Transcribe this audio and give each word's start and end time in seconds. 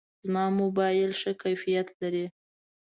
زما 0.23 0.45
موبایل 0.59 1.11
ښه 1.19 1.31
کیفیت 1.43 1.87
لري. 2.01 2.25